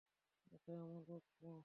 [0.51, 1.51] এটা আমার প্রাপ্য।